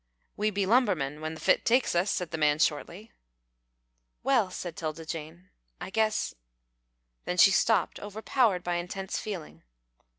"We 0.35 0.49
be 0.49 0.65
lumbermen, 0.65 1.21
when 1.21 1.35
the 1.35 1.39
fit 1.39 1.63
takes 1.63 1.93
us," 1.93 2.09
said 2.09 2.31
the 2.31 2.37
man, 2.39 2.57
shortly. 2.57 3.11
"Well," 4.23 4.49
said 4.49 4.75
'Tilda 4.75 5.05
Jane, 5.05 5.49
"I 5.79 5.91
guess" 5.91 6.33
then 7.25 7.37
she 7.37 7.51
stopped, 7.51 7.99
overpowered 7.99 8.63
by 8.63 8.77
intense 8.77 9.19
feeling. 9.19 9.61